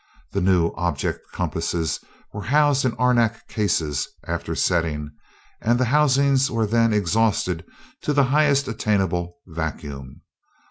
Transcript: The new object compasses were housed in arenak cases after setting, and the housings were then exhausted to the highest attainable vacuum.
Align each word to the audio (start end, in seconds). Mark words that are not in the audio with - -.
The 0.31 0.41
new 0.41 0.71
object 0.77 1.19
compasses 1.31 1.99
were 2.33 2.41
housed 2.41 2.85
in 2.85 2.93
arenak 2.93 3.47
cases 3.47 4.07
after 4.27 4.55
setting, 4.55 5.11
and 5.61 5.79
the 5.79 5.85
housings 5.85 6.49
were 6.49 6.65
then 6.65 6.91
exhausted 6.91 7.63
to 8.01 8.11
the 8.11 8.23
highest 8.23 8.67
attainable 8.67 9.37
vacuum. 9.45 10.21